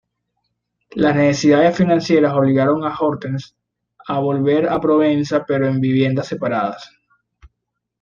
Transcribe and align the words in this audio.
Las 0.95 1.15
necesidades 1.15 1.77
financieras 1.77 2.33
obligaron 2.33 2.83
a 2.85 2.97
Hortense 2.99 3.53
a 4.07 4.17
volver 4.17 4.67
a 4.67 4.81
Provenza 4.81 5.45
pero 5.45 5.67
en 5.67 5.79
viviendas 5.79 6.25
separadas. 6.27 6.89